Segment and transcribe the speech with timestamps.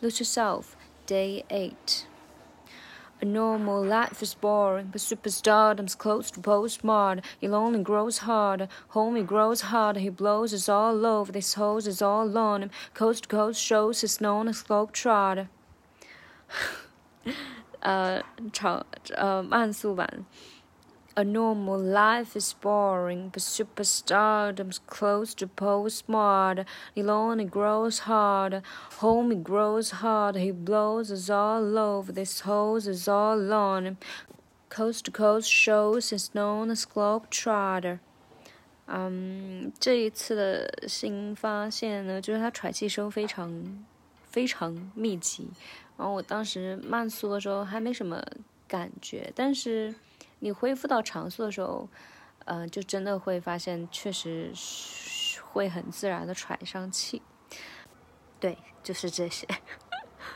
[0.00, 0.76] Lose Yourself,
[1.06, 2.06] Day 8.
[3.20, 7.22] A normal life is boring, but superstardom's close to postmodern.
[7.40, 10.00] He only grows harder, homie grows harder.
[10.00, 12.70] He blows us all over, this hose is all on him.
[12.94, 15.48] Coast to coast shows is known as globetrotter.
[17.80, 18.84] 呃，长
[19.14, 20.24] 呃慢速版。
[21.16, 26.64] a normal life is boring, but superstardom's close to postmodern.
[26.94, 27.02] He
[27.44, 28.62] grows harder,
[28.98, 30.38] homie grows harder.
[30.38, 32.12] He blows us all over.
[32.12, 33.98] This hose is all on him.
[34.70, 37.98] Coast to coast shows is known as globetrotter.
[38.86, 43.84] 嗯，这一次的新发现呢，就是他喘气声非常
[44.30, 45.50] 非常密集。
[45.98, 48.24] 然后我当时慢速的时候还没什么
[48.66, 49.94] 感觉，但是。
[50.39, 51.87] 你恢复到常速的时候，
[52.45, 54.51] 呃，就真的会发现，确实
[55.43, 57.21] 会很自然的喘上气。
[58.39, 59.47] 对，就是这些。